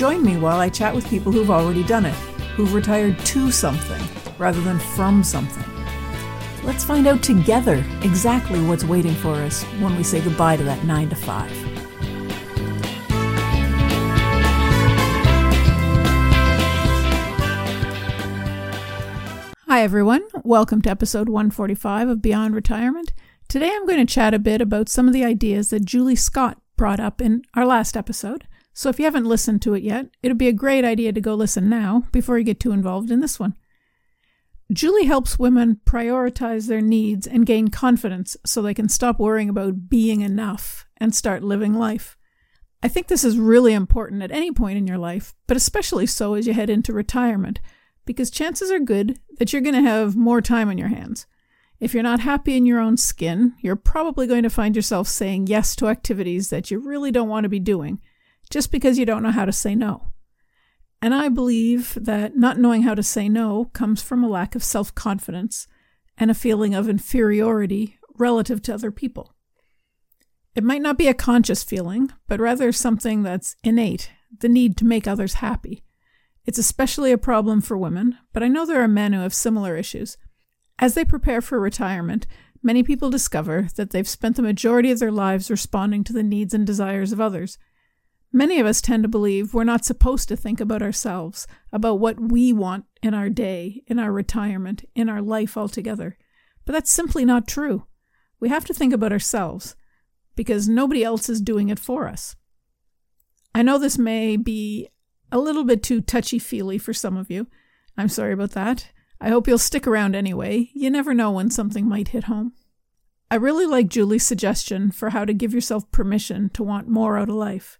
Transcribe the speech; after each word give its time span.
Join 0.00 0.24
me 0.24 0.38
while 0.38 0.58
I 0.58 0.70
chat 0.70 0.94
with 0.94 1.06
people 1.10 1.30
who've 1.30 1.50
already 1.50 1.84
done 1.84 2.06
it, 2.06 2.14
who've 2.56 2.72
retired 2.72 3.18
to 3.18 3.50
something 3.50 4.00
rather 4.38 4.62
than 4.62 4.78
from 4.78 5.22
something. 5.22 5.62
Let's 6.64 6.84
find 6.84 7.06
out 7.06 7.22
together 7.22 7.84
exactly 8.00 8.62
what's 8.62 8.82
waiting 8.82 9.12
for 9.12 9.34
us 9.34 9.62
when 9.78 9.94
we 9.98 10.02
say 10.02 10.22
goodbye 10.22 10.56
to 10.56 10.64
that 10.64 10.84
9 10.84 11.10
to 11.10 11.16
5. 11.16 11.50
Hi, 19.68 19.82
everyone. 19.82 20.22
Welcome 20.42 20.80
to 20.80 20.90
episode 20.90 21.28
145 21.28 22.08
of 22.08 22.22
Beyond 22.22 22.54
Retirement. 22.54 23.12
Today 23.48 23.70
I'm 23.70 23.86
going 23.86 24.06
to 24.06 24.10
chat 24.10 24.32
a 24.32 24.38
bit 24.38 24.62
about 24.62 24.88
some 24.88 25.08
of 25.08 25.12
the 25.12 25.26
ideas 25.26 25.68
that 25.68 25.84
Julie 25.84 26.16
Scott 26.16 26.58
brought 26.76 27.00
up 27.00 27.20
in 27.20 27.42
our 27.52 27.66
last 27.66 27.98
episode. 27.98 28.46
So 28.72 28.88
if 28.88 28.98
you 28.98 29.04
haven't 29.04 29.26
listened 29.26 29.62
to 29.62 29.74
it 29.74 29.82
yet, 29.82 30.06
it'd 30.22 30.38
be 30.38 30.48
a 30.48 30.52
great 30.52 30.84
idea 30.84 31.12
to 31.12 31.20
go 31.20 31.34
listen 31.34 31.68
now 31.68 32.04
before 32.12 32.38
you 32.38 32.44
get 32.44 32.60
too 32.60 32.72
involved 32.72 33.10
in 33.10 33.20
this 33.20 33.38
one. 33.38 33.56
Julie 34.72 35.06
helps 35.06 35.38
women 35.38 35.80
prioritize 35.84 36.68
their 36.68 36.80
needs 36.80 37.26
and 37.26 37.44
gain 37.44 37.68
confidence 37.68 38.36
so 38.46 38.62
they 38.62 38.74
can 38.74 38.88
stop 38.88 39.18
worrying 39.18 39.48
about 39.48 39.88
being 39.88 40.20
enough 40.20 40.86
and 40.98 41.14
start 41.14 41.42
living 41.42 41.74
life. 41.74 42.16
I 42.82 42.88
think 42.88 43.08
this 43.08 43.24
is 43.24 43.36
really 43.36 43.74
important 43.74 44.22
at 44.22 44.30
any 44.30 44.52
point 44.52 44.78
in 44.78 44.86
your 44.86 44.96
life, 44.98 45.34
but 45.46 45.56
especially 45.56 46.06
so 46.06 46.34
as 46.34 46.46
you 46.46 46.54
head 46.54 46.70
into 46.70 46.92
retirement, 46.92 47.60
because 48.06 48.30
chances 48.30 48.70
are 48.70 48.78
good 48.78 49.18
that 49.38 49.52
you're 49.52 49.60
going 49.60 49.74
to 49.74 49.82
have 49.82 50.16
more 50.16 50.40
time 50.40 50.68
on 50.68 50.78
your 50.78 50.88
hands. 50.88 51.26
If 51.80 51.92
you're 51.92 52.02
not 52.02 52.20
happy 52.20 52.56
in 52.56 52.64
your 52.64 52.78
own 52.78 52.96
skin, 52.96 53.54
you're 53.60 53.76
probably 53.76 54.26
going 54.26 54.44
to 54.44 54.50
find 54.50 54.76
yourself 54.76 55.08
saying 55.08 55.48
yes 55.48 55.74
to 55.76 55.88
activities 55.88 56.50
that 56.50 56.70
you 56.70 56.78
really 56.78 57.10
don't 57.10 57.28
want 57.28 57.44
to 57.44 57.48
be 57.48 57.58
doing, 57.58 58.00
just 58.50 58.70
because 58.70 58.98
you 58.98 59.06
don't 59.06 59.22
know 59.22 59.30
how 59.30 59.44
to 59.44 59.52
say 59.52 59.74
no. 59.74 60.10
And 61.02 61.14
I 61.14 61.28
believe 61.28 61.96
that 62.00 62.36
not 62.36 62.58
knowing 62.58 62.82
how 62.82 62.94
to 62.94 63.02
say 63.02 63.28
no 63.28 63.66
comes 63.66 64.02
from 64.02 64.22
a 64.22 64.28
lack 64.28 64.54
of 64.54 64.62
self 64.62 64.94
confidence 64.94 65.66
and 66.18 66.30
a 66.30 66.34
feeling 66.34 66.74
of 66.74 66.88
inferiority 66.88 67.96
relative 68.18 68.60
to 68.62 68.74
other 68.74 68.90
people. 68.90 69.34
It 70.54 70.64
might 70.64 70.82
not 70.82 70.98
be 70.98 71.06
a 71.08 71.14
conscious 71.14 71.62
feeling, 71.62 72.10
but 72.26 72.40
rather 72.40 72.72
something 72.72 73.22
that's 73.22 73.56
innate 73.62 74.10
the 74.38 74.48
need 74.48 74.76
to 74.76 74.84
make 74.84 75.06
others 75.06 75.34
happy. 75.34 75.82
It's 76.46 76.58
especially 76.58 77.12
a 77.12 77.18
problem 77.18 77.60
for 77.60 77.76
women, 77.76 78.18
but 78.32 78.42
I 78.42 78.48
know 78.48 78.64
there 78.64 78.82
are 78.82 78.88
men 78.88 79.12
who 79.12 79.20
have 79.20 79.34
similar 79.34 79.76
issues. 79.76 80.16
As 80.78 80.94
they 80.94 81.04
prepare 81.04 81.40
for 81.40 81.60
retirement, 81.60 82.26
many 82.62 82.82
people 82.82 83.10
discover 83.10 83.68
that 83.76 83.90
they've 83.90 84.08
spent 84.08 84.36
the 84.36 84.42
majority 84.42 84.90
of 84.90 84.98
their 84.98 85.12
lives 85.12 85.50
responding 85.50 86.04
to 86.04 86.12
the 86.12 86.22
needs 86.22 86.54
and 86.54 86.66
desires 86.66 87.12
of 87.12 87.20
others. 87.20 87.58
Many 88.32 88.60
of 88.60 88.66
us 88.66 88.80
tend 88.80 89.02
to 89.02 89.08
believe 89.08 89.54
we're 89.54 89.64
not 89.64 89.84
supposed 89.84 90.28
to 90.28 90.36
think 90.36 90.60
about 90.60 90.82
ourselves, 90.82 91.48
about 91.72 91.98
what 91.98 92.20
we 92.20 92.52
want 92.52 92.84
in 93.02 93.12
our 93.12 93.28
day, 93.28 93.82
in 93.88 93.98
our 93.98 94.12
retirement, 94.12 94.84
in 94.94 95.08
our 95.08 95.20
life 95.20 95.56
altogether. 95.56 96.16
But 96.64 96.74
that's 96.74 96.92
simply 96.92 97.24
not 97.24 97.48
true. 97.48 97.86
We 98.38 98.48
have 98.48 98.64
to 98.66 98.74
think 98.74 98.92
about 98.92 99.12
ourselves 99.12 99.74
because 100.36 100.68
nobody 100.68 101.02
else 101.02 101.28
is 101.28 101.40
doing 101.40 101.70
it 101.70 101.78
for 101.80 102.06
us. 102.06 102.36
I 103.52 103.62
know 103.62 103.78
this 103.78 103.98
may 103.98 104.36
be 104.36 104.88
a 105.32 105.38
little 105.38 105.64
bit 105.64 105.82
too 105.82 106.00
touchy 106.00 106.38
feely 106.38 106.78
for 106.78 106.94
some 106.94 107.16
of 107.16 107.30
you. 107.30 107.48
I'm 107.96 108.08
sorry 108.08 108.32
about 108.32 108.52
that. 108.52 108.90
I 109.20 109.28
hope 109.28 109.48
you'll 109.48 109.58
stick 109.58 109.86
around 109.86 110.14
anyway. 110.14 110.70
You 110.72 110.88
never 110.88 111.14
know 111.14 111.32
when 111.32 111.50
something 111.50 111.88
might 111.88 112.08
hit 112.08 112.24
home. 112.24 112.52
I 113.30 113.34
really 113.34 113.66
like 113.66 113.88
Julie's 113.88 114.26
suggestion 114.26 114.92
for 114.92 115.10
how 115.10 115.24
to 115.24 115.34
give 115.34 115.52
yourself 115.52 115.90
permission 115.90 116.48
to 116.50 116.62
want 116.62 116.88
more 116.88 117.18
out 117.18 117.28
of 117.28 117.34
life. 117.34 117.78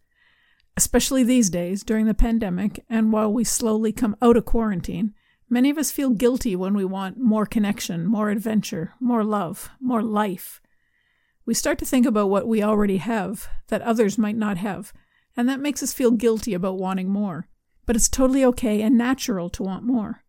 Especially 0.76 1.22
these 1.22 1.50
days, 1.50 1.82
during 1.82 2.06
the 2.06 2.14
pandemic, 2.14 2.84
and 2.88 3.12
while 3.12 3.32
we 3.32 3.44
slowly 3.44 3.92
come 3.92 4.16
out 4.22 4.36
of 4.36 4.44
quarantine, 4.44 5.14
many 5.48 5.69
of 5.70 5.78
us 5.78 5.91
feel 5.91 6.10
guilty 6.10 6.56
when 6.56 6.75
we 6.75 6.84
want 6.84 7.19
more 7.19 7.47
connection, 7.47 8.06
more 8.06 8.31
adventure, 8.31 8.94
more 9.00 9.25
love, 9.25 9.70
more 9.80 10.03
life. 10.03 10.60
We 11.44 11.54
start 11.54 11.78
to 11.78 11.84
think 11.84 12.06
about 12.06 12.30
what 12.30 12.47
we 12.47 12.62
already 12.62 12.98
have 12.98 13.48
that 13.69 13.82
others 13.82 14.16
might 14.16 14.36
not 14.36 14.56
have, 14.59 14.92
and 15.36 15.48
that 15.48 15.60
makes 15.60 15.82
us 15.82 15.92
feel 15.92 16.12
guilty 16.12 16.54
about 16.54 16.78
wanting 16.78 17.10
more. 17.10 17.48
But 17.86 17.97
it's 17.97 18.09
totally 18.09 18.44
okay 18.44 18.82
and 18.82 18.97
natural 18.97 19.50
to 19.50 19.62
want 19.62 19.84
more. 19.84 20.22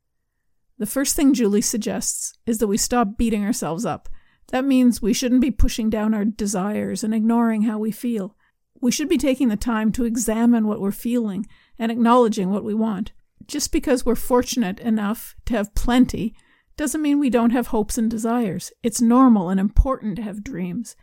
The 0.80 0.88
first 0.88 1.16
thing 1.16 1.35
Julie 1.35 1.62
suggests 1.62 2.34
is 2.47 2.57
that 2.57 2.68
we 2.68 2.78
stop 2.78 3.18
beating 3.18 3.46
ourselves 3.46 3.85
up. 3.85 4.09
That 4.47 4.66
means 4.66 5.00
we 5.00 5.13
shouldn't 5.13 5.41
be 5.41 5.51
pushing 5.51 5.91
down 5.91 6.16
our 6.16 6.25
desires 6.25 7.03
and 7.03 7.13
ignoring 7.13 7.63
how 7.63 7.78
we 7.78 7.91
feel. 7.91 8.35
We 8.81 8.92
should 8.92 9.08
be 9.08 9.18
taking 9.18 9.47
the 9.47 9.56
time 9.56 9.92
to 9.94 10.06
examine 10.06 10.68
what 10.68 10.81
we're 10.81 10.92
feeling 10.92 11.46
and 11.78 11.92
acknowledging 11.92 12.50
what 12.50 12.64
we 12.64 12.74
want. 12.74 13.12
Just 13.47 13.72
because 13.72 14.06
we're 14.06 14.16
fortunate 14.16 14.80
enough 14.80 15.36
to 15.46 15.53
have 15.53 15.75
plenty 15.75 16.36
doesn't 16.78 17.02
mean 17.02 17.19
we 17.19 17.30
don't 17.30 17.52
have 17.52 17.68
hopes 17.68 17.97
and 17.97 18.09
desires. 18.09 18.72
It's 18.81 19.02
normal 19.02 19.50
and 19.50 19.59
important 19.59 20.16
to 20.16 20.24
have 20.24 20.44
dreams. 20.44 20.96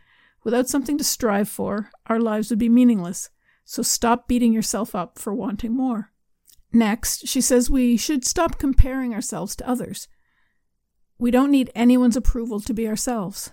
Without 0.43 0.67
something 0.67 0.97
to 0.97 1.03
strive 1.03 1.47
for, 1.47 1.89
our 2.07 2.19
lives 2.19 2.49
would 2.49 2.59
be 2.59 2.69
meaningless. 2.69 3.29
So 3.63 3.81
stop 3.81 4.27
beating 4.27 4.51
yourself 4.51 4.93
up 4.93 5.17
for 5.17 5.33
wanting 5.33 5.75
more. 5.75 6.11
Next, 6.73 7.27
she 7.27 7.39
says 7.39 7.69
we 7.69 7.97
should 7.97 8.25
stop 8.25 8.59
comparing 8.59 9.13
ourselves 9.13 9.55
to 9.55 9.69
others. 9.69 10.07
We 11.17 11.31
don't 11.31 11.51
need 11.51 11.71
anyone's 11.75 12.17
approval 12.17 12.59
to 12.61 12.73
be 12.73 12.87
ourselves. 12.87 13.51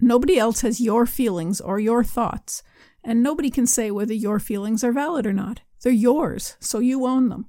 Nobody 0.00 0.38
else 0.38 0.62
has 0.62 0.80
your 0.80 1.06
feelings 1.06 1.60
or 1.60 1.78
your 1.78 2.02
thoughts, 2.02 2.62
and 3.04 3.22
nobody 3.22 3.50
can 3.50 3.66
say 3.66 3.90
whether 3.90 4.14
your 4.14 4.40
feelings 4.40 4.82
are 4.82 4.92
valid 4.92 5.26
or 5.26 5.32
not. 5.32 5.60
They're 5.82 5.92
yours, 5.92 6.56
so 6.60 6.78
you 6.78 7.06
own 7.06 7.28
them. 7.28 7.46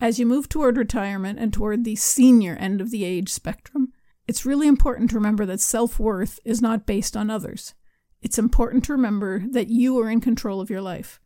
As 0.00 0.18
you 0.18 0.26
move 0.26 0.48
toward 0.48 0.76
retirement 0.76 1.38
and 1.38 1.52
toward 1.52 1.84
the 1.84 1.96
senior 1.96 2.56
end 2.56 2.80
of 2.80 2.90
the 2.90 3.04
age 3.04 3.30
spectrum, 3.30 3.92
it's 4.26 4.44
really 4.44 4.68
important 4.68 5.10
to 5.10 5.16
remember 5.16 5.46
that 5.46 5.60
self 5.60 5.98
worth 5.98 6.38
is 6.44 6.60
not 6.60 6.86
based 6.86 7.16
on 7.16 7.30
others. 7.30 7.74
It's 8.20 8.38
important 8.38 8.84
to 8.84 8.92
remember 8.92 9.44
that 9.50 9.68
you 9.68 9.98
are 10.00 10.10
in 10.10 10.20
control 10.20 10.60
of 10.60 10.70
your 10.70 10.82
life. 10.82 11.20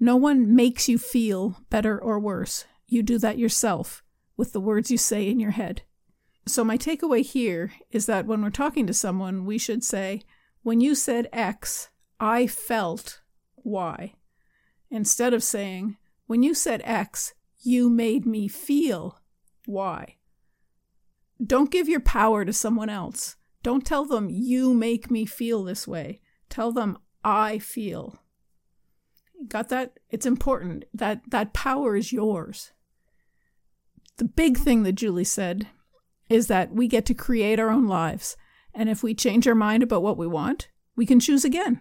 No 0.00 0.16
one 0.16 0.54
makes 0.54 0.88
you 0.88 0.96
feel 0.96 1.60
better 1.70 1.98
or 1.98 2.18
worse. 2.18 2.64
You 2.86 3.02
do 3.02 3.18
that 3.18 3.38
yourself 3.38 4.02
with 4.36 4.52
the 4.52 4.60
words 4.60 4.90
you 4.90 4.98
say 4.98 5.28
in 5.28 5.40
your 5.40 5.50
head. 5.50 5.82
So, 6.46 6.64
my 6.64 6.78
takeaway 6.78 7.22
here 7.22 7.72
is 7.90 8.06
that 8.06 8.26
when 8.26 8.42
we're 8.42 8.50
talking 8.50 8.86
to 8.86 8.94
someone, 8.94 9.44
we 9.44 9.58
should 9.58 9.84
say, 9.84 10.22
When 10.62 10.80
you 10.80 10.94
said 10.94 11.28
X, 11.32 11.90
I 12.20 12.46
felt 12.46 13.20
Y. 13.56 14.14
Instead 14.90 15.34
of 15.34 15.42
saying, 15.42 15.96
When 16.26 16.42
you 16.42 16.54
said 16.54 16.82
X, 16.84 17.34
you 17.60 17.90
made 17.90 18.26
me 18.26 18.48
feel 18.48 19.20
Y. 19.66 20.16
Don't 21.44 21.70
give 21.70 21.88
your 21.88 22.00
power 22.00 22.44
to 22.44 22.52
someone 22.52 22.88
else. 22.88 23.36
Don't 23.62 23.86
tell 23.86 24.04
them, 24.04 24.28
You 24.30 24.74
make 24.74 25.10
me 25.10 25.26
feel 25.26 25.64
this 25.64 25.86
way. 25.86 26.20
Tell 26.48 26.72
them, 26.72 26.98
I 27.24 27.58
feel. 27.58 28.18
Got 29.46 29.68
that? 29.68 29.98
It's 30.10 30.26
important. 30.26 30.84
That 30.92 31.22
that 31.30 31.52
power 31.52 31.96
is 31.96 32.12
yours. 32.12 32.72
The 34.16 34.24
big 34.24 34.58
thing 34.58 34.82
that 34.82 34.94
Julie 34.94 35.24
said 35.24 35.68
is 36.28 36.48
that 36.48 36.72
we 36.72 36.88
get 36.88 37.06
to 37.06 37.14
create 37.14 37.60
our 37.60 37.70
own 37.70 37.86
lives. 37.86 38.36
And 38.74 38.88
if 38.88 39.02
we 39.02 39.14
change 39.14 39.46
our 39.46 39.54
mind 39.54 39.82
about 39.82 40.02
what 40.02 40.18
we 40.18 40.26
want, 40.26 40.68
we 40.96 41.06
can 41.06 41.20
choose 41.20 41.44
again. 41.44 41.80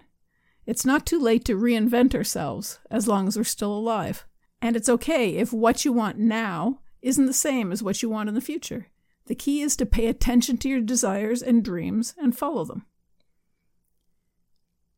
It's 0.67 0.85
not 0.85 1.05
too 1.05 1.17
late 1.17 1.45
to 1.45 1.57
reinvent 1.57 2.13
ourselves 2.13 2.79
as 2.91 3.07
long 3.07 3.27
as 3.27 3.37
we're 3.37 3.45
still 3.45 3.71
alive. 3.71 4.25
And 4.61 4.75
it's 4.75 4.89
okay 4.89 5.35
if 5.35 5.53
what 5.53 5.85
you 5.85 5.93
want 5.93 6.19
now 6.19 6.81
isn't 7.01 7.25
the 7.25 7.33
same 7.33 7.71
as 7.71 7.81
what 7.81 8.03
you 8.03 8.09
want 8.09 8.27
in 8.27 8.35
the 8.35 8.41
future. 8.41 8.87
The 9.27 9.35
key 9.35 9.61
is 9.61 9.77
to 9.77 9.85
pay 9.85 10.07
attention 10.07 10.57
to 10.57 10.69
your 10.69 10.81
desires 10.81 11.41
and 11.41 11.63
dreams 11.63 12.13
and 12.17 12.37
follow 12.37 12.65
them. 12.65 12.85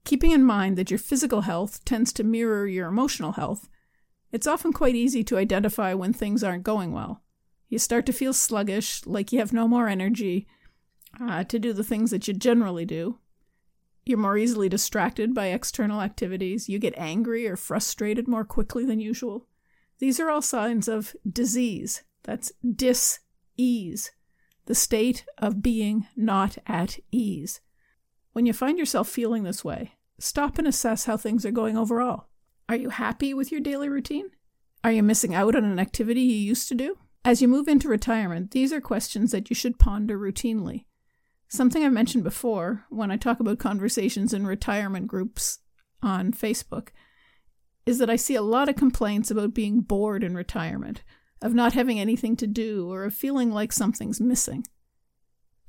Keeping 0.06 0.32
in 0.32 0.44
mind 0.44 0.76
that 0.76 0.90
your 0.90 0.98
physical 0.98 1.42
health 1.42 1.86
tends 1.86 2.12
to 2.14 2.24
mirror 2.24 2.66
your 2.66 2.88
emotional 2.88 3.34
health, 3.34 3.70
it's 4.32 4.48
often 4.48 4.74
quite 4.74 4.96
easy 4.96 5.24
to 5.26 5.38
identify 5.38 5.94
when 5.94 6.14
things 6.14 6.44
aren't 6.44 6.64
going 6.64 6.94
well. 6.94 7.22
You 7.68 7.78
start 7.78 8.08
to 8.08 8.14
feel 8.14 8.34
sluggish, 8.34 9.06
like 9.06 9.32
you 9.32 9.38
have 9.38 9.54
no 9.54 9.68
more 9.68 9.88
energy 9.88 10.48
uh, 11.22 11.44
to 11.44 11.60
do 11.60 11.74
the 11.74 11.84
things 11.84 12.10
that 12.10 12.28
you 12.28 12.34
generally 12.34 12.86
do. 12.86 13.20
You're 14.10 14.18
more 14.18 14.40
easily 14.40 14.70
distracted 14.70 15.36
by 15.36 15.50
external 15.50 16.02
activities. 16.02 16.68
You 16.68 16.80
get 16.80 16.96
angry 16.98 17.48
or 17.48 17.56
frustrated 17.56 18.28
more 18.28 18.44
quickly 18.44 18.84
than 18.84 19.00
usual. 19.00 19.46
These 20.00 20.20
are 20.20 20.32
all 20.32 20.42
signs 20.42 20.88
of 20.88 21.16
disease. 21.32 22.02
That's 22.24 22.52
dis 22.76 23.20
ease, 23.56 24.10
the 24.66 24.74
state 24.74 25.26
of 25.38 25.62
being 25.62 26.08
not 26.16 26.58
at 26.66 26.98
ease. 27.12 27.62
When 28.34 28.48
you 28.48 28.54
find 28.54 28.80
yourself 28.80 29.08
feeling 29.08 29.44
this 29.44 29.64
way, 29.64 29.94
stop 30.18 30.58
and 30.58 30.68
assess 30.68 31.06
how 31.06 31.16
things 31.16 31.46
are 31.46 31.52
going 31.52 31.78
overall. 31.78 32.30
Are 32.68 32.76
you 32.76 32.90
happy 32.90 33.36
with 33.36 33.52
your 33.52 33.62
daily 33.62 33.90
routine? 33.90 34.32
Are 34.84 34.92
you 34.92 35.04
missing 35.04 35.36
out 35.36 35.56
on 35.56 35.64
an 35.64 35.78
activity 35.78 36.22
you 36.22 36.36
used 36.36 36.68
to 36.70 36.74
do? 36.74 36.98
As 37.24 37.44
you 37.44 37.48
move 37.48 37.68
into 37.68 37.88
retirement, 37.88 38.50
these 38.50 38.74
are 38.74 38.82
questions 38.82 39.32
that 39.34 39.52
you 39.52 39.56
should 39.56 39.78
ponder 39.78 40.18
routinely. 40.18 40.86
Something 41.52 41.84
I've 41.84 41.92
mentioned 41.92 42.24
before 42.24 42.86
when 42.90 43.10
I 43.10 43.18
talk 43.18 43.40
about 43.40 43.58
conversations 43.58 44.34
in 44.34 44.46
retirement 44.46 45.08
groups 45.08 45.58
on 46.00 46.32
Facebook 46.32 46.90
is 47.88 47.98
that 47.98 48.10
I 48.10 48.18
see 48.18 48.36
a 48.36 48.44
lot 48.44 48.70
of 48.70 48.76
complaints 48.76 49.32
about 49.32 49.56
being 49.56 49.82
bored 49.82 50.24
in 50.24 50.36
retirement, 50.36 51.04
of 51.42 51.56
not 51.56 51.74
having 51.74 52.00
anything 52.00 52.36
to 52.36 52.46
do, 52.46 52.92
or 52.92 53.04
of 53.06 53.16
feeling 53.16 53.52
like 53.52 53.74
something's 53.74 54.22
missing. 54.22 54.64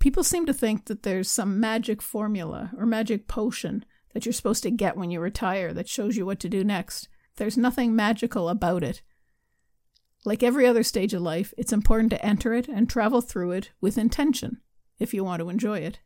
People 0.01 0.23
seem 0.23 0.45
to 0.45 0.53
think 0.53 0.85
that 0.85 1.03
there's 1.03 1.31
some 1.31 1.59
magic 1.59 2.03
formula 2.03 2.73
or 2.77 2.85
magic 2.85 3.27
potion 3.27 3.87
that 4.13 4.27
you're 4.27 4.35
supposed 4.35 4.63
to 4.65 4.71
get 4.71 4.99
when 4.99 5.11
you 5.11 5.19
retire 5.19 5.73
that 5.73 5.89
shows 5.89 6.15
you 6.15 6.27
what 6.27 6.41
to 6.41 6.51
do 6.51 6.63
next. 6.63 7.09
There's 7.37 7.57
nothing 7.57 7.97
magical 7.97 8.51
about 8.51 8.83
it. 8.83 9.01
Like 10.27 10.43
every 10.43 10.67
other 10.67 10.83
stage 10.83 11.15
of 11.15 11.23
life, 11.23 11.55
it's 11.57 11.73
important 11.73 12.11
to 12.11 12.23
enter 12.23 12.53
it 12.53 12.69
and 12.69 12.87
travel 12.87 13.23
through 13.23 13.53
it 13.53 13.71
with 13.81 13.97
intention 13.97 14.61
if 15.01 15.13
you 15.13 15.25
want 15.25 15.41
to 15.41 15.49
enjoy 15.49 15.79
it. 15.79 15.99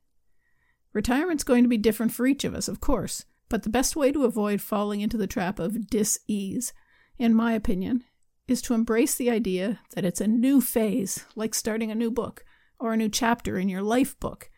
Retirement's 0.94 1.44
going 1.44 1.64
to 1.64 1.68
be 1.68 1.76
different 1.76 2.12
for 2.12 2.26
each 2.26 2.44
of 2.44 2.54
us, 2.54 2.68
of 2.68 2.80
course, 2.80 3.24
but 3.48 3.64
the 3.64 3.68
best 3.68 3.96
way 3.96 4.12
to 4.12 4.24
avoid 4.24 4.62
falling 4.62 5.00
into 5.00 5.16
the 5.16 5.26
trap 5.26 5.58
of 5.58 5.90
dis 5.90 6.20
ease, 6.26 6.72
in 7.18 7.34
my 7.34 7.52
opinion, 7.52 8.04
is 8.46 8.62
to 8.62 8.74
embrace 8.74 9.14
the 9.14 9.30
idea 9.30 9.80
that 9.94 10.04
it's 10.04 10.20
a 10.20 10.26
new 10.26 10.60
phase, 10.60 11.24
like 11.34 11.54
starting 11.54 11.90
a 11.90 11.94
new 11.94 12.10
book 12.10 12.44
or 12.78 12.92
a 12.92 12.96
new 12.96 13.08
chapter 13.08 13.58
in 13.58 13.68
your 13.68 13.82
life 13.82 14.18
book. 14.20 14.50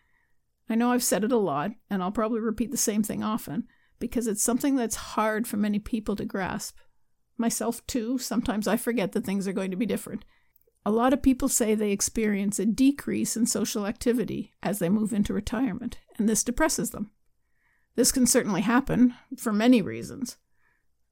I 0.69 0.75
know 0.75 0.93
I've 0.93 1.03
said 1.03 1.25
it 1.25 1.33
a 1.33 1.37
lot, 1.37 1.73
and 1.89 2.03
I'll 2.03 2.13
probably 2.13 2.41
repeat 2.41 2.71
the 2.71 2.77
same 2.77 3.03
thing 3.03 3.23
often, 3.23 3.69
because 3.99 4.27
it's 4.27 4.43
something 4.43 4.77
that's 4.77 4.97
hard 4.97 5.47
for 5.47 5.57
many 5.57 5.79
people 5.79 6.17
to 6.17 6.25
grasp. 6.25 6.77
Myself, 7.39 7.87
too, 7.87 8.19
sometimes 8.19 8.67
I 8.67 8.77
forget 8.77 9.13
that 9.13 9.25
things 9.25 9.47
are 9.47 9.53
going 9.53 9.71
to 9.71 9.77
be 9.77 9.87
different. 9.87 10.25
A 10.87 10.93
lot 10.93 11.13
of 11.13 11.21
people 11.21 11.49
say 11.49 11.75
they 11.75 11.91
experience 11.91 12.61
a 12.61 12.65
decrease 12.65 13.37
in 13.37 13.47
social 13.47 13.89
activity 13.89 14.53
as 14.63 14.79
they 14.79 14.89
move 14.89 15.13
into 15.13 15.33
retirement, 15.33 15.99
and 16.17 16.29
this 16.29 16.45
depresses 16.45 16.91
them. 16.91 17.11
This 17.97 18.13
can 18.13 18.25
certainly 18.25 18.61
happen 18.61 19.13
for 19.37 19.53
many 19.53 19.83
reasons, 19.83 20.37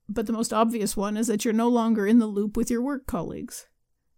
but 0.08 0.28
the 0.28 0.32
most 0.32 0.52
obvious 0.52 0.96
one 0.96 1.16
is 1.16 1.26
that 1.26 1.44
you're 1.44 1.52
no 1.52 1.66
longer 1.66 2.06
in 2.06 2.20
the 2.20 2.26
loop 2.26 2.56
with 2.56 2.70
your 2.70 2.82
work 2.82 3.08
colleagues. 3.08 3.66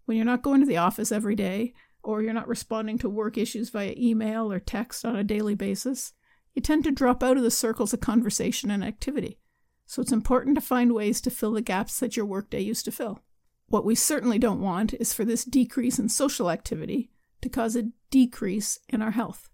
When 0.05 0.19
you're 0.19 0.27
not 0.27 0.43
going 0.43 0.61
to 0.61 0.67
the 0.67 0.77
office 0.77 1.11
every 1.11 1.35
day, 1.35 1.73
or 2.03 2.21
you're 2.21 2.35
not 2.35 2.49
responding 2.49 2.99
to 2.99 3.09
work 3.09 3.39
issues 3.39 3.71
via 3.71 3.95
email 3.97 4.53
or 4.53 4.61
text 4.61 5.07
on 5.07 5.17
a 5.17 5.25
daily 5.25 5.55
basis, 5.55 6.13
you 6.53 6.61
tend 6.61 6.85
to 6.85 6.91
drop 6.91 7.23
out 7.23 7.39
of 7.39 7.43
the 7.43 7.51
circles 7.51 7.95
of 7.95 8.03
conversation 8.03 8.71
and 8.71 8.85
activity. 8.85 9.39
So 9.87 10.03
it's 10.03 10.13
important 10.13 10.57
to 10.57 10.61
find 10.61 10.93
ways 10.93 11.23
to 11.23 11.31
fill 11.31 11.53
the 11.53 11.63
gaps 11.63 11.99
that 12.01 12.15
your 12.15 12.27
workday 12.27 12.61
used 12.61 12.85
to 12.85 12.93
fill. 12.93 13.23
What 13.69 13.85
we 13.85 13.95
certainly 13.95 14.39
don't 14.39 14.61
want 14.61 14.95
is 14.95 15.13
for 15.13 15.25
this 15.25 15.45
decrease 15.45 15.99
in 15.99 16.09
social 16.09 16.51
activity 16.51 17.11
to 17.43 17.49
cause 17.49 17.75
a 17.75 17.91
decrease 18.11 18.79
in 18.89 19.03
our 19.03 19.11
health. 19.11 19.49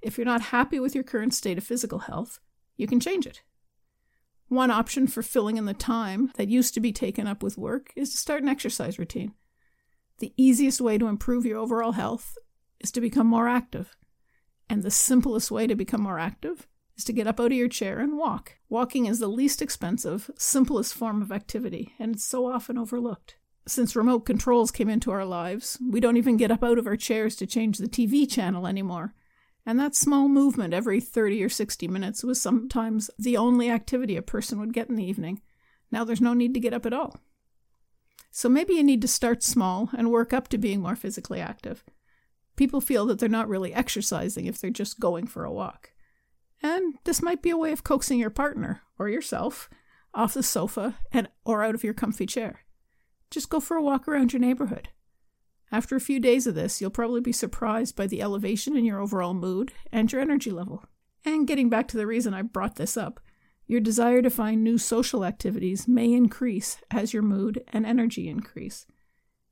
If 0.00 0.18
you're 0.18 0.24
not 0.24 0.40
happy 0.42 0.80
with 0.80 0.94
your 0.94 1.04
current 1.04 1.32
state 1.32 1.58
of 1.58 1.64
physical 1.64 2.00
health, 2.00 2.40
you 2.76 2.88
can 2.88 2.98
change 2.98 3.26
it. 3.26 3.42
One 4.48 4.70
option 4.70 5.06
for 5.06 5.22
filling 5.22 5.56
in 5.56 5.64
the 5.64 5.74
time 5.74 6.32
that 6.34 6.48
used 6.48 6.74
to 6.74 6.80
be 6.80 6.92
taken 6.92 7.26
up 7.26 7.42
with 7.42 7.56
work 7.56 7.92
is 7.94 8.10
to 8.10 8.18
start 8.18 8.42
an 8.42 8.48
exercise 8.48 8.98
routine. 8.98 9.32
The 10.18 10.34
easiest 10.36 10.80
way 10.80 10.98
to 10.98 11.06
improve 11.06 11.46
your 11.46 11.58
overall 11.58 11.92
health 11.92 12.36
is 12.80 12.90
to 12.92 13.00
become 13.00 13.26
more 13.28 13.48
active. 13.48 13.96
And 14.68 14.82
the 14.82 14.90
simplest 14.90 15.50
way 15.50 15.66
to 15.68 15.74
become 15.74 16.02
more 16.02 16.18
active 16.18 16.66
is 16.96 17.04
to 17.04 17.12
get 17.12 17.26
up 17.26 17.40
out 17.40 17.46
of 17.46 17.52
your 17.52 17.68
chair 17.68 18.00
and 18.00 18.18
walk. 18.18 18.58
Walking 18.68 19.06
is 19.06 19.20
the 19.20 19.28
least 19.28 19.62
expensive, 19.62 20.30
simplest 20.36 20.94
form 20.94 21.22
of 21.22 21.32
activity, 21.32 21.94
and 21.98 22.16
it's 22.16 22.24
so 22.24 22.50
often 22.52 22.76
overlooked. 22.76 23.36
Since 23.66 23.94
remote 23.94 24.20
controls 24.20 24.70
came 24.70 24.88
into 24.88 25.12
our 25.12 25.24
lives, 25.24 25.78
we 25.80 26.00
don't 26.00 26.16
even 26.16 26.36
get 26.36 26.50
up 26.50 26.64
out 26.64 26.78
of 26.78 26.86
our 26.86 26.96
chairs 26.96 27.36
to 27.36 27.46
change 27.46 27.78
the 27.78 27.88
TV 27.88 28.28
channel 28.28 28.66
anymore. 28.66 29.14
And 29.64 29.78
that 29.78 29.94
small 29.94 30.28
movement 30.28 30.74
every 30.74 31.00
30 31.00 31.44
or 31.44 31.48
60 31.48 31.86
minutes 31.86 32.24
was 32.24 32.40
sometimes 32.40 33.10
the 33.18 33.36
only 33.36 33.70
activity 33.70 34.16
a 34.16 34.22
person 34.22 34.58
would 34.58 34.72
get 34.72 34.88
in 34.88 34.96
the 34.96 35.04
evening. 35.04 35.40
Now 35.92 36.02
there's 36.02 36.20
no 36.20 36.34
need 36.34 36.54
to 36.54 36.60
get 36.60 36.74
up 36.74 36.86
at 36.86 36.92
all. 36.92 37.20
So 38.32 38.48
maybe 38.48 38.74
you 38.74 38.82
need 38.82 39.02
to 39.02 39.08
start 39.08 39.42
small 39.42 39.90
and 39.96 40.10
work 40.10 40.32
up 40.32 40.48
to 40.48 40.58
being 40.58 40.80
more 40.80 40.96
physically 40.96 41.38
active. 41.38 41.84
People 42.56 42.80
feel 42.80 43.06
that 43.06 43.18
they're 43.18 43.28
not 43.28 43.48
really 43.48 43.72
exercising 43.72 44.46
if 44.46 44.60
they're 44.60 44.70
just 44.70 44.98
going 44.98 45.26
for 45.26 45.44
a 45.44 45.52
walk. 45.52 45.92
And 46.62 46.94
this 47.04 47.22
might 47.22 47.42
be 47.42 47.50
a 47.50 47.56
way 47.56 47.72
of 47.72 47.84
coaxing 47.84 48.18
your 48.18 48.30
partner 48.30 48.82
or 48.98 49.08
yourself 49.08 49.68
off 50.14 50.34
the 50.34 50.42
sofa 50.42 50.96
and 51.12 51.28
or 51.44 51.62
out 51.62 51.74
of 51.74 51.84
your 51.84 51.94
comfy 51.94 52.26
chair. 52.26 52.60
Just 53.32 53.48
go 53.48 53.60
for 53.60 53.78
a 53.78 53.82
walk 53.82 54.06
around 54.06 54.34
your 54.34 54.40
neighborhood. 54.40 54.90
After 55.72 55.96
a 55.96 56.00
few 56.00 56.20
days 56.20 56.46
of 56.46 56.54
this, 56.54 56.82
you'll 56.82 56.90
probably 56.90 57.22
be 57.22 57.32
surprised 57.32 57.96
by 57.96 58.06
the 58.06 58.20
elevation 58.20 58.76
in 58.76 58.84
your 58.84 59.00
overall 59.00 59.32
mood 59.32 59.72
and 59.90 60.12
your 60.12 60.20
energy 60.20 60.50
level. 60.50 60.84
And 61.24 61.46
getting 61.48 61.70
back 61.70 61.88
to 61.88 61.96
the 61.96 62.06
reason 62.06 62.34
I 62.34 62.42
brought 62.42 62.76
this 62.76 62.94
up, 62.94 63.20
your 63.66 63.80
desire 63.80 64.20
to 64.20 64.28
find 64.28 64.62
new 64.62 64.76
social 64.76 65.24
activities 65.24 65.88
may 65.88 66.12
increase 66.12 66.76
as 66.90 67.14
your 67.14 67.22
mood 67.22 67.64
and 67.72 67.86
energy 67.86 68.28
increase. 68.28 68.84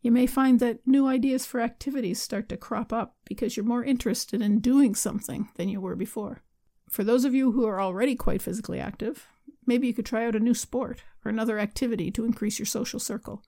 You 0.02 0.10
may 0.10 0.26
find 0.26 0.60
that 0.60 0.86
new 0.86 1.06
ideas 1.06 1.46
for 1.46 1.58
activities 1.58 2.20
start 2.20 2.50
to 2.50 2.58
crop 2.58 2.92
up 2.92 3.16
because 3.24 3.56
you're 3.56 3.64
more 3.64 3.82
interested 3.82 4.42
in 4.42 4.60
doing 4.60 4.94
something 4.94 5.48
than 5.56 5.70
you 5.70 5.80
were 5.80 5.96
before. 5.96 6.42
For 6.90 7.02
those 7.02 7.24
of 7.24 7.34
you 7.34 7.52
who 7.52 7.64
are 7.64 7.80
already 7.80 8.14
quite 8.14 8.42
physically 8.42 8.78
active, 8.78 9.26
maybe 9.64 9.86
you 9.86 9.94
could 9.94 10.04
try 10.04 10.26
out 10.26 10.36
a 10.36 10.40
new 10.40 10.54
sport 10.54 11.02
or 11.24 11.30
another 11.30 11.58
activity 11.58 12.10
to 12.10 12.26
increase 12.26 12.58
your 12.58 12.66
social 12.66 13.00
circle. 13.00 13.42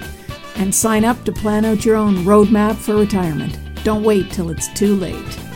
and 0.56 0.74
sign 0.74 1.04
up 1.04 1.24
to 1.24 1.32
plan 1.32 1.64
out 1.64 1.84
your 1.84 1.96
own 1.96 2.16
roadmap 2.24 2.76
for 2.76 2.96
retirement. 2.96 3.58
Don't 3.84 4.04
wait 4.04 4.30
till 4.30 4.50
it's 4.50 4.72
too 4.74 4.94
late. 4.96 5.51